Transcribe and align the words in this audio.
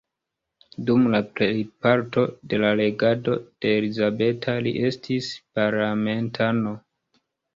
Dum 0.85 1.03
la 1.15 1.19
plejparto 1.39 2.23
de 2.53 2.59
la 2.63 2.71
regado 2.79 3.35
de 3.65 3.75
Elizabeta 3.81 4.57
li 4.69 4.73
estis 4.89 5.31
parlamentano. 5.59 6.75